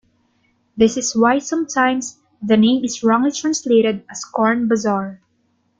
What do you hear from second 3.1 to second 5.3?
translated as "Corn Bazaar".